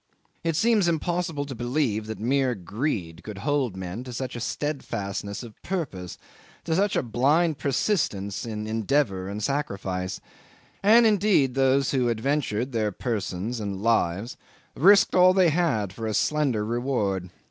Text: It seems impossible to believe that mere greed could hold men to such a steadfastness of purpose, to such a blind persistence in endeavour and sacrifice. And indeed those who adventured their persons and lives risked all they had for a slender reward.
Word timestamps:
It 0.43 0.55
seems 0.55 0.87
impossible 0.87 1.45
to 1.45 1.53
believe 1.53 2.07
that 2.07 2.19
mere 2.19 2.55
greed 2.55 3.23
could 3.23 3.37
hold 3.37 3.77
men 3.77 4.03
to 4.05 4.11
such 4.11 4.35
a 4.35 4.39
steadfastness 4.39 5.43
of 5.43 5.61
purpose, 5.61 6.17
to 6.63 6.73
such 6.75 6.95
a 6.95 7.03
blind 7.03 7.59
persistence 7.59 8.43
in 8.43 8.65
endeavour 8.65 9.27
and 9.29 9.43
sacrifice. 9.43 10.19
And 10.81 11.05
indeed 11.05 11.53
those 11.53 11.91
who 11.91 12.09
adventured 12.09 12.71
their 12.71 12.91
persons 12.91 13.59
and 13.59 13.83
lives 13.83 14.37
risked 14.75 15.13
all 15.13 15.35
they 15.35 15.49
had 15.49 15.93
for 15.93 16.07
a 16.07 16.15
slender 16.15 16.65
reward. 16.65 17.29